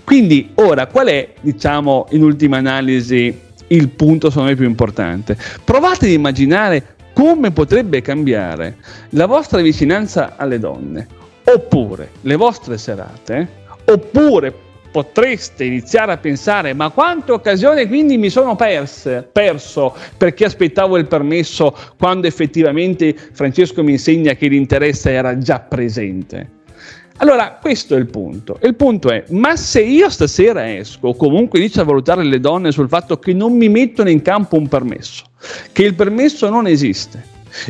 Quindi 0.02 0.50
ora 0.54 0.88
qual 0.88 1.06
è 1.06 1.32
diciamo 1.40 2.06
in 2.10 2.24
ultima 2.24 2.56
analisi 2.56 3.40
il 3.68 3.88
punto 3.90 4.30
secondo 4.30 4.50
me 4.50 4.56
più 4.56 4.66
importante? 4.66 5.38
Provate 5.62 6.06
ad 6.06 6.12
immaginare 6.12 6.96
come 7.12 7.52
potrebbe 7.52 8.00
cambiare 8.00 8.78
la 9.10 9.26
vostra 9.26 9.60
vicinanza 9.60 10.34
alle 10.36 10.58
donne 10.58 11.17
oppure 11.52 12.10
le 12.22 12.36
vostre 12.36 12.78
serate, 12.78 13.48
oppure 13.86 14.66
potreste 14.90 15.64
iniziare 15.64 16.12
a 16.12 16.16
pensare 16.16 16.72
ma 16.72 16.88
quante 16.90 17.32
occasioni 17.32 17.86
quindi 17.86 18.16
mi 18.16 18.30
sono 18.30 18.56
perse, 18.56 19.28
perso 19.30 19.94
perché 20.16 20.46
aspettavo 20.46 20.96
il 20.96 21.06
permesso 21.06 21.76
quando 21.98 22.26
effettivamente 22.26 23.14
Francesco 23.32 23.82
mi 23.82 23.92
insegna 23.92 24.32
che 24.34 24.48
l'interesse 24.48 25.10
era 25.10 25.36
già 25.38 25.60
presente. 25.60 26.56
Allora, 27.20 27.58
questo 27.60 27.96
è 27.96 27.98
il 27.98 28.06
punto. 28.06 28.60
Il 28.62 28.76
punto 28.76 29.10
è, 29.10 29.24
ma 29.30 29.56
se 29.56 29.82
io 29.82 30.08
stasera 30.08 30.72
esco, 30.76 31.14
comunque 31.14 31.58
inizio 31.58 31.82
a 31.82 31.84
valutare 31.84 32.22
le 32.22 32.38
donne 32.38 32.70
sul 32.70 32.88
fatto 32.88 33.18
che 33.18 33.32
non 33.32 33.56
mi 33.56 33.68
mettono 33.68 34.08
in 34.08 34.22
campo 34.22 34.56
un 34.56 34.68
permesso, 34.68 35.24
che 35.72 35.82
il 35.82 35.94
permesso 35.94 36.48
non 36.48 36.68
esiste, 36.68 37.20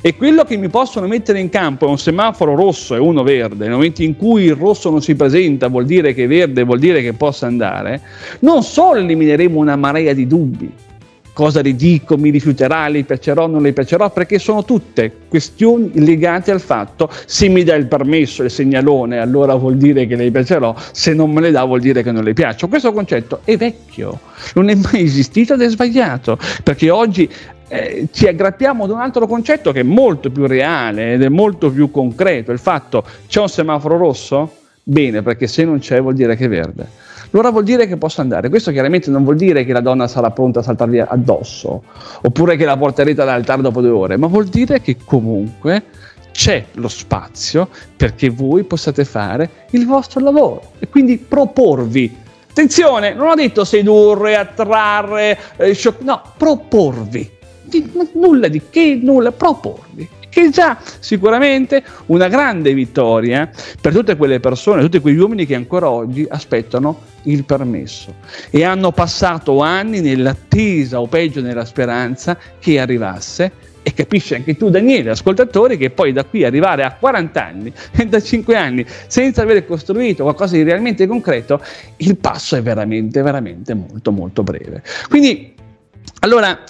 e 0.01 0.17
quello 0.17 0.45
che 0.45 0.57
mi 0.57 0.69
possono 0.69 1.07
mettere 1.07 1.41
in 1.41 1.49
campo 1.49 1.87
è 1.87 1.89
un 1.89 1.99
semaforo 1.99 2.55
rosso 2.55 2.95
e 2.95 2.99
uno 2.99 3.23
verde. 3.23 3.65
Nel 3.65 3.75
momento 3.75 4.03
in 4.03 4.17
cui 4.17 4.45
il 4.45 4.55
rosso 4.55 4.91
non 4.91 5.03
si 5.03 5.15
presenta, 5.15 5.69
vuol 5.69 5.87
dire 5.87 6.15
che 6.15 6.25
è 6.25 6.29
verde, 6.29 6.63
vuol 6.65 6.79
dire 6.79 7.03
che 7.03 7.13
possa 7.13 7.47
andare. 7.47 8.01
Non 8.41 8.63
solo 8.63 9.01
elimineremo 9.01 9.59
una 9.59 9.77
marea 9.77 10.13
di 10.13 10.27
dubbi. 10.27 10.73
Cosa 11.33 11.63
le 11.63 11.77
dico, 11.77 12.19
mi 12.19 12.31
rifiuterà, 12.31 12.89
le 12.89 13.05
piacerò, 13.05 13.47
non 13.47 13.63
le 13.63 13.73
piacerò, 13.73 14.11
perché 14.11 14.41
sono 14.41 14.65
tutte 14.65 15.13
questioni 15.29 15.93
legate 15.95 16.51
al 16.51 16.61
fatto 16.61 17.09
se 17.27 17.47
mi 17.47 17.63
dà 17.63 17.77
il 17.77 17.87
permesso, 17.87 18.43
il 18.43 18.51
segnalone, 18.51 19.19
allora 19.19 19.55
vuol 19.55 19.77
dire 19.77 20.09
che 20.09 20.17
le 20.17 20.33
piacerò, 20.33 20.75
se 20.91 21.15
non 21.15 21.31
me 21.31 21.41
le 21.41 21.53
dà 21.53 21.63
vuol 21.63 21.79
dire 21.79 22.03
che 22.03 22.11
non 22.11 22.25
le 22.25 22.33
piaccio. 22.33 22.67
Questo 22.67 22.93
concetto 22.93 23.43
è 23.45 23.57
vecchio, 23.57 24.19
non 24.55 24.69
è 24.69 24.75
mai 24.75 25.05
esistito 25.05 25.55
ed 25.55 25.63
è 25.63 25.69
sbagliato, 25.69 26.37
perché 26.65 26.91
oggi 26.91 27.31
eh, 27.69 28.09
ci 28.11 28.27
aggrappiamo 28.27 28.85
ad 28.85 28.91
un 28.91 29.01
altro 29.01 29.27
concetto 29.27 29.73
che 29.73 29.81
è 29.81 29.85
molto 29.85 30.31
più 30.31 30.47
reale 30.47 31.15
ed 31.15 31.23
è 31.23 31.29
molto 31.29 31.71
più 31.71 31.91
concreto. 31.91 32.51
Il 32.51 32.59
fatto 32.59 33.05
c'è 33.27 33.41
un 33.41 33.49
semaforo 33.49 33.97
rosso? 33.97 34.57
Bene, 34.83 35.23
perché 35.23 35.47
se 35.47 35.65
non 35.65 35.79
c'è 35.79 36.01
vuol 36.01 36.15
dire 36.15 36.35
che 36.35 36.47
è 36.47 36.49
verde. 36.49 36.87
Allora 37.31 37.51
vuol 37.51 37.65
dire 37.65 37.87
che 37.87 37.99
posso 37.99 38.23
andare. 38.23 38.49
Questo 38.49 38.71
chiaramente 38.71 39.11
non 39.11 39.23
vuol 39.23 39.37
dire 39.37 39.65
che 39.65 39.75
la 39.75 39.81
donna 39.81 40.09
sarà 40.09 40.31
pronta 40.31 40.61
a 40.61 40.63
saltarvi 40.63 40.99
addosso, 41.01 41.83
oppure 42.23 42.57
che 42.57 42.65
la 42.65 42.77
porterete 42.79 43.21
all'altare 43.21 43.61
dopo 43.61 43.83
due 43.83 43.91
ore, 43.91 44.17
ma 44.17 44.29
vuol 44.29 44.47
dire 44.47 44.81
che 44.81 44.97
comunque 45.05 45.85
c'è 46.33 46.65
lo 46.75 46.89
spazio 46.89 47.69
perché 47.97 48.31
voi 48.31 48.63
possiate 48.65 49.05
fare 49.05 49.67
il 49.71 49.87
vostro 49.87 50.21
lavoro 50.21 50.73
e 50.79 50.89
quindi 50.89 51.19
proporvi. 51.19 52.17
Attenzione, 52.49 53.13
non 53.13 53.29
ho 53.29 53.35
detto 53.35 53.65
sedurre, 53.65 54.37
attrarre, 54.37 55.39
eh, 55.59 55.75
shock, 55.75 56.01
no, 56.01 56.23
proporvi 56.37 57.37
di, 57.69 57.91
nulla 58.15 58.49
di 58.49 58.63
che, 58.71 58.99
nulla, 59.03 59.33
proporvi. 59.33 60.09
Che 60.29 60.45
è 60.45 60.49
già 60.51 60.79
sicuramente 61.01 61.83
una 62.07 62.29
grande 62.29 62.75
vittoria 62.75 63.51
per 63.81 63.93
tutte 63.95 64.17
quelle 64.17 64.41
persone, 64.41 64.83
tutti 64.83 65.01
quegli 65.01 65.19
uomini 65.19 65.47
che 65.47 65.55
ancora 65.55 65.89
oggi 65.89 66.27
aspettano 66.29 67.01
il 67.23 67.45
permesso 67.45 68.15
e 68.51 68.63
hanno 68.63 68.93
passato 68.93 69.61
anni 69.61 70.01
nell'attesa 70.01 71.01
o 71.01 71.07
peggio 71.07 71.41
nella 71.41 71.65
speranza 71.65 72.37
che 72.59 72.79
arrivasse 72.79 73.53
e 73.89 73.95
capisci 73.95 74.35
anche 74.35 74.55
tu 74.55 74.69
Daniele, 74.69 75.11
ascoltatori, 75.11 75.79
che 75.79 75.89
poi 75.89 76.13
da 76.13 76.25
qui 76.25 76.45
arrivare 76.45 76.83
a 76.83 76.93
40 76.93 77.45
anni 77.45 77.73
e 77.93 78.05
da 78.07 78.21
5 78.21 78.55
anni 78.55 78.85
senza 79.07 79.41
aver 79.43 79.65
costruito 79.65 80.25
qualcosa 80.25 80.57
di 80.57 80.63
realmente 80.63 81.07
concreto, 81.07 81.63
il 81.97 82.19
passo 82.19 82.57
è 82.57 82.63
veramente, 82.63 83.23
veramente 83.23 83.73
molto, 83.73 84.13
molto 84.13 84.43
breve. 84.43 84.83
Quindi, 85.09 85.55
allora, 86.21 86.61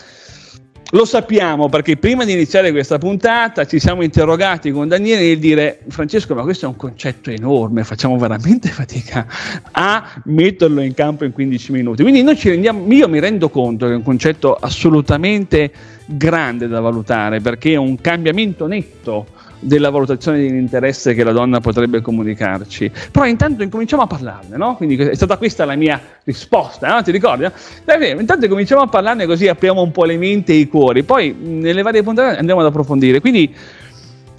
lo 0.93 1.05
sappiamo 1.05 1.69
perché 1.69 1.97
prima 1.99 2.25
di 2.25 2.33
iniziare 2.33 2.71
questa 2.71 2.97
puntata 2.97 3.67
ci 3.67 3.79
siamo 3.79 4.03
interrogati 4.03 4.71
con 4.71 4.89
Daniele 4.89 5.27
nel 5.27 5.39
dire 5.39 5.81
Francesco 5.89 6.35
ma 6.35 6.43
questo 6.43 6.65
è 6.65 6.69
un 6.69 6.77
concetto 6.77 7.31
enorme, 7.31 7.85
facciamo 7.85 8.17
veramente 8.17 8.69
fatica 8.69 9.27
a 9.73 10.23
metterlo 10.25 10.81
in 10.81 10.95
campo 10.95 11.25
in 11.25 11.33
15 11.33 11.73
minuti. 11.73 12.03
Quindi 12.03 12.23
noi 12.23 12.37
ci 12.37 12.49
rendiamo, 12.49 12.91
io 12.93 13.09
mi 13.09 13.21
rendo 13.21 13.51
conto 13.51 13.87
che 13.87 13.93
è 13.93 13.97
un 13.97 14.03
concetto 14.03 14.55
assolutamente 14.55 15.71
grande 16.07 16.69
da 16.69 16.81
valutare 16.81 17.41
perché 17.41 17.73
è 17.73 17.77
un 17.77 18.01
cambiamento 18.01 18.67
netto 18.67 19.27
della 19.61 19.91
valutazione 19.91 20.39
dell'interesse 20.39 21.15
che 21.15 21.25
la 21.25 21.33
donna 21.33 21.61
potrebbe 21.61 22.01
comunicarci. 22.01 22.91
Però 23.11 23.27
intanto 23.27 23.63
incominciamo 23.63 24.03
a 24.03 24.07
parlarne, 24.07 24.57
no? 24.57 24.77
Quindi 24.77 24.97
è 24.97 25.15
stata 25.15 25.37
questa 25.37 25.65
la 25.65 25.75
mia 25.75 26.01
risposta, 26.25 26.95
no? 26.95 27.03
Ti 27.03 27.11
ricordi? 27.11 27.45
No? 27.45 27.53
Dai, 27.85 28.11
intanto 28.11 28.47
cominciamo 28.49 28.83
a 28.83 28.87
parlarne 28.87 29.27
così 29.27 29.49
apriamo 29.49 29.83
un 29.83 29.91
po' 29.91 30.05
le 30.05 30.17
menti 30.17 30.53
e 30.53 30.57
i 30.57 30.69
cuori, 30.69 31.03
poi 31.03 31.35
nelle 31.39 31.83
varie 31.83 32.03
puntate 32.03 32.39
andiamo 32.39 32.61
ad 32.61 32.67
approfondire. 32.67 33.21
Quindi 33.21 33.55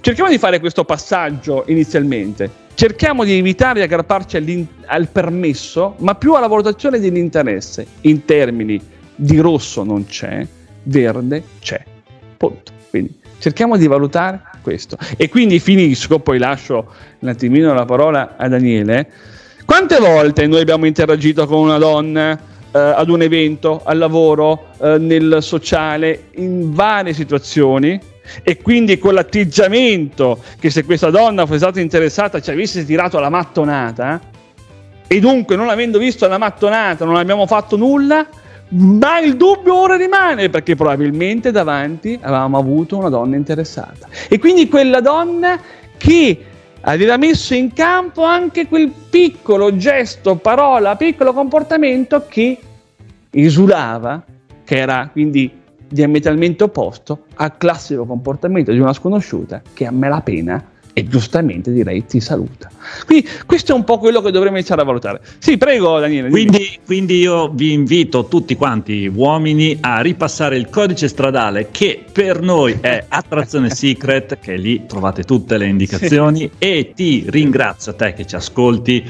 cerchiamo 0.00 0.30
di 0.30 0.38
fare 0.38 0.60
questo 0.60 0.84
passaggio 0.84 1.64
inizialmente. 1.66 2.68
Cerchiamo 2.72 3.24
di 3.24 3.36
evitare 3.36 3.80
di 3.80 3.84
aggrapparci 3.84 4.66
al 4.86 5.08
permesso, 5.08 5.96
ma 5.98 6.14
più 6.14 6.34
alla 6.34 6.46
valutazione 6.46 6.98
dell'interesse, 6.98 7.86
in 8.02 8.24
termini 8.24 8.80
di 9.14 9.38
rosso 9.38 9.82
non 9.84 10.06
c'è, 10.06 10.46
verde 10.84 11.42
c'è. 11.60 11.84
Punto. 12.38 12.72
Quindi 12.88 13.20
cerchiamo 13.38 13.76
di 13.76 13.86
valutare 13.86 14.40
questo. 14.60 14.96
E 15.16 15.28
quindi 15.28 15.58
finisco, 15.58 16.18
poi 16.18 16.38
lascio 16.38 16.92
un 17.18 17.28
attimino 17.28 17.72
la 17.74 17.84
parola 17.84 18.36
a 18.36 18.48
Daniele. 18.48 19.10
Quante 19.64 19.98
volte 19.98 20.46
noi 20.46 20.60
abbiamo 20.60 20.86
interagito 20.86 21.46
con 21.46 21.60
una 21.60 21.78
donna 21.78 22.38
eh, 22.72 22.78
ad 22.78 23.08
un 23.08 23.22
evento, 23.22 23.82
al 23.84 23.98
lavoro, 23.98 24.68
eh, 24.80 24.98
nel 24.98 25.38
sociale, 25.40 26.24
in 26.36 26.72
varie 26.72 27.12
situazioni? 27.12 28.00
E 28.42 28.58
quindi 28.58 28.98
con 28.98 29.14
l'atteggiamento 29.14 30.42
che 30.58 30.70
se 30.70 30.84
questa 30.84 31.10
donna 31.10 31.46
fosse 31.46 31.58
stata 31.58 31.80
interessata 31.80 32.40
ci 32.40 32.50
avesse 32.50 32.84
tirato 32.84 33.18
la 33.18 33.28
mattonata, 33.28 34.20
e 35.12 35.18
dunque 35.18 35.56
non 35.56 35.68
avendo 35.68 35.98
visto 35.98 36.28
la 36.28 36.38
mattonata 36.38 37.04
non 37.04 37.16
abbiamo 37.16 37.44
fatto 37.46 37.76
nulla, 37.76 38.28
ma 38.70 39.18
il 39.20 39.36
dubbio 39.36 39.74
ora 39.74 39.96
rimane 39.96 40.48
perché 40.48 40.74
probabilmente 40.74 41.50
davanti 41.50 42.18
avevamo 42.20 42.58
avuto 42.58 42.96
una 42.98 43.08
donna 43.08 43.36
interessata. 43.36 44.08
E 44.28 44.38
quindi 44.38 44.68
quella 44.68 45.00
donna 45.00 45.60
che 45.96 46.44
aveva 46.82 47.16
messo 47.16 47.54
in 47.54 47.72
campo 47.72 48.24
anche 48.24 48.66
quel 48.66 48.90
piccolo 49.10 49.76
gesto, 49.76 50.36
parola, 50.36 50.96
piccolo 50.96 51.32
comportamento 51.32 52.26
che 52.28 52.58
esulava, 53.30 54.22
che 54.64 54.76
era 54.76 55.08
quindi 55.10 55.58
diametralmente 55.88 56.64
opposto 56.64 57.24
al 57.34 57.56
classico 57.56 58.06
comportamento 58.06 58.70
di 58.70 58.78
una 58.78 58.92
sconosciuta 58.92 59.60
che 59.74 59.86
a 59.86 59.90
me 59.90 60.08
la 60.08 60.20
pena 60.20 60.64
e 60.92 61.06
giustamente 61.06 61.72
direi 61.72 62.04
ti 62.06 62.20
saluta. 62.20 62.70
Quindi 63.06 63.28
questo 63.46 63.72
è 63.72 63.74
un 63.74 63.84
po' 63.84 63.98
quello 63.98 64.20
che 64.20 64.30
dovremmo 64.30 64.56
iniziare 64.56 64.82
a 64.82 64.84
valutare. 64.84 65.20
Sì, 65.38 65.56
prego 65.56 65.98
Daniele. 65.98 66.30
Quindi, 66.30 66.78
quindi, 66.84 67.18
io 67.18 67.48
vi 67.48 67.72
invito 67.72 68.26
tutti 68.26 68.56
quanti 68.56 69.10
uomini 69.12 69.78
a 69.80 70.00
ripassare 70.00 70.56
il 70.56 70.68
codice 70.68 71.08
stradale 71.08 71.68
che 71.70 72.04
per 72.10 72.40
noi 72.40 72.78
è 72.80 73.04
attrazione 73.08 73.70
secret, 73.74 74.38
che 74.38 74.56
lì 74.56 74.86
trovate 74.86 75.24
tutte 75.24 75.58
le 75.58 75.66
indicazioni 75.66 76.40
sì. 76.40 76.50
e 76.58 76.92
ti 76.94 77.24
ringrazio 77.28 77.92
a 77.92 77.94
te 77.94 78.14
che 78.14 78.26
ci 78.26 78.36
ascolti 78.36 79.04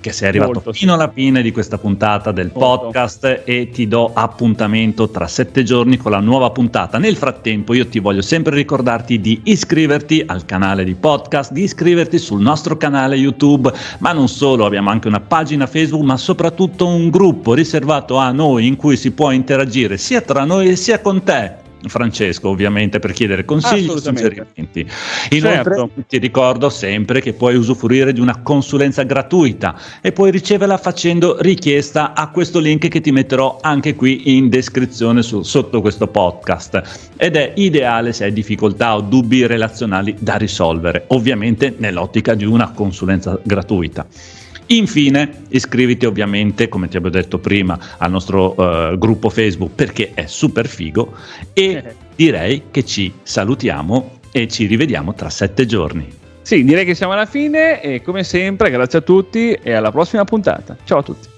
che 0.00 0.12
sei 0.12 0.28
arrivato 0.28 0.52
Molto, 0.52 0.72
fino 0.72 0.94
sì. 0.94 0.98
alla 1.00 1.10
fine 1.12 1.42
di 1.42 1.52
questa 1.52 1.78
puntata 1.78 2.32
del 2.32 2.50
Molto. 2.52 2.86
podcast 2.86 3.42
e 3.44 3.70
ti 3.70 3.88
do 3.88 4.12
appuntamento 4.12 5.08
tra 5.10 5.26
sette 5.26 5.62
giorni 5.62 5.96
con 5.96 6.10
la 6.10 6.20
nuova 6.20 6.50
puntata. 6.50 6.98
Nel 6.98 7.16
frattempo 7.16 7.74
io 7.74 7.86
ti 7.86 7.98
voglio 7.98 8.22
sempre 8.22 8.54
ricordarti 8.54 9.20
di 9.20 9.40
iscriverti 9.44 10.22
al 10.26 10.44
canale 10.44 10.84
di 10.84 10.94
podcast, 10.94 11.52
di 11.52 11.62
iscriverti 11.62 12.18
sul 12.18 12.40
nostro 12.40 12.76
canale 12.76 13.16
YouTube, 13.16 13.72
ma 13.98 14.12
non 14.12 14.28
solo, 14.28 14.64
abbiamo 14.64 14.90
anche 14.90 15.08
una 15.08 15.20
pagina 15.20 15.66
Facebook, 15.66 16.04
ma 16.04 16.16
soprattutto 16.16 16.86
un 16.86 17.10
gruppo 17.10 17.54
riservato 17.54 18.16
a 18.16 18.30
noi 18.32 18.66
in 18.66 18.76
cui 18.76 18.96
si 18.96 19.12
può 19.12 19.30
interagire 19.30 19.96
sia 19.98 20.20
tra 20.20 20.44
noi 20.44 20.76
sia 20.76 21.00
con 21.00 21.22
te 21.22 21.66
Francesco 21.86 22.48
ovviamente 22.48 22.98
per 22.98 23.12
chiedere 23.12 23.44
consigli 23.44 23.90
e 23.90 23.98
suggerimenti. 23.98 24.86
Inoltre 25.30 25.76
certo. 25.76 25.90
ti 26.08 26.18
ricordo 26.18 26.68
sempre 26.70 27.20
che 27.20 27.32
puoi 27.32 27.56
usufruire 27.56 28.12
di 28.12 28.20
una 28.20 28.40
consulenza 28.42 29.02
gratuita 29.04 29.78
e 30.00 30.12
puoi 30.12 30.30
riceverla 30.30 30.76
facendo 30.76 31.40
richiesta 31.40 32.14
a 32.14 32.28
questo 32.30 32.58
link 32.58 32.88
che 32.88 33.00
ti 33.00 33.12
metterò 33.12 33.58
anche 33.60 33.94
qui 33.94 34.36
in 34.36 34.48
descrizione 34.48 35.22
su, 35.22 35.42
sotto 35.42 35.80
questo 35.80 36.08
podcast 36.08 37.12
ed 37.16 37.36
è 37.36 37.52
ideale 37.56 38.12
se 38.12 38.24
hai 38.24 38.32
difficoltà 38.32 38.96
o 38.96 39.00
dubbi 39.00 39.46
relazionali 39.46 40.16
da 40.18 40.36
risolvere, 40.36 41.04
ovviamente 41.08 41.74
nell'ottica 41.76 42.34
di 42.34 42.44
una 42.44 42.72
consulenza 42.72 43.38
gratuita. 43.42 44.06
Infine, 44.70 45.44
iscriviti 45.48 46.04
ovviamente, 46.04 46.68
come 46.68 46.88
ti 46.88 46.96
avevo 46.96 47.16
detto 47.16 47.38
prima, 47.38 47.78
al 47.96 48.10
nostro 48.10 48.54
uh, 48.56 48.98
gruppo 48.98 49.30
Facebook 49.30 49.72
perché 49.74 50.12
è 50.12 50.26
super 50.26 50.66
figo 50.66 51.14
e 51.54 51.94
direi 52.14 52.64
che 52.70 52.84
ci 52.84 53.12
salutiamo 53.22 54.18
e 54.30 54.46
ci 54.48 54.66
rivediamo 54.66 55.14
tra 55.14 55.30
sette 55.30 55.64
giorni. 55.64 56.06
Sì, 56.42 56.64
direi 56.64 56.84
che 56.84 56.94
siamo 56.94 57.12
alla 57.12 57.26
fine 57.26 57.80
e 57.80 58.02
come 58.02 58.24
sempre 58.24 58.70
grazie 58.70 58.98
a 58.98 59.02
tutti 59.02 59.52
e 59.52 59.72
alla 59.72 59.90
prossima 59.90 60.24
puntata. 60.24 60.76
Ciao 60.84 60.98
a 60.98 61.02
tutti. 61.02 61.37